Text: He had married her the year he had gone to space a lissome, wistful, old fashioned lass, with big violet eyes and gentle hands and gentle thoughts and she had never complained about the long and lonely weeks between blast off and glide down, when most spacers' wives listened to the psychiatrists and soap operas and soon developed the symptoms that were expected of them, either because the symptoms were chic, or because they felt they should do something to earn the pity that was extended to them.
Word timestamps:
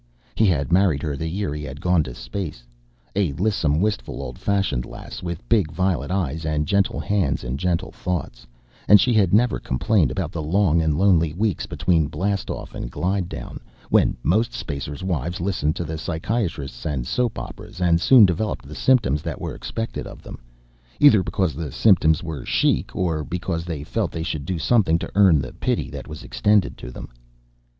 He 0.33 0.47
had 0.47 0.71
married 0.71 1.03
her 1.03 1.15
the 1.15 1.29
year 1.29 1.53
he 1.53 1.61
had 1.63 1.79
gone 1.79 2.01
to 2.05 2.15
space 2.15 2.65
a 3.15 3.33
lissome, 3.33 3.79
wistful, 3.79 4.19
old 4.23 4.39
fashioned 4.39 4.83
lass, 4.83 5.21
with 5.21 5.47
big 5.47 5.71
violet 5.71 6.09
eyes 6.09 6.43
and 6.43 6.65
gentle 6.65 6.99
hands 6.99 7.43
and 7.43 7.59
gentle 7.59 7.91
thoughts 7.91 8.47
and 8.87 8.99
she 8.99 9.13
had 9.13 9.31
never 9.31 9.59
complained 9.59 10.09
about 10.09 10.31
the 10.31 10.41
long 10.41 10.81
and 10.81 10.97
lonely 10.97 11.33
weeks 11.33 11.67
between 11.67 12.07
blast 12.07 12.49
off 12.49 12.73
and 12.73 12.89
glide 12.89 13.29
down, 13.29 13.59
when 13.91 14.17
most 14.23 14.53
spacers' 14.53 15.03
wives 15.03 15.39
listened 15.39 15.75
to 15.75 15.83
the 15.83 15.99
psychiatrists 15.99 16.83
and 16.83 17.05
soap 17.05 17.37
operas 17.37 17.79
and 17.79 18.01
soon 18.01 18.25
developed 18.25 18.65
the 18.67 18.73
symptoms 18.73 19.21
that 19.21 19.39
were 19.39 19.53
expected 19.53 20.07
of 20.07 20.23
them, 20.23 20.39
either 20.99 21.21
because 21.21 21.53
the 21.53 21.71
symptoms 21.71 22.23
were 22.23 22.43
chic, 22.43 22.95
or 22.95 23.23
because 23.23 23.65
they 23.65 23.83
felt 23.83 24.09
they 24.11 24.23
should 24.23 24.45
do 24.45 24.57
something 24.57 24.97
to 24.97 25.11
earn 25.13 25.37
the 25.37 25.53
pity 25.53 25.91
that 25.91 26.07
was 26.07 26.23
extended 26.23 26.75
to 26.75 26.89
them. 26.89 27.07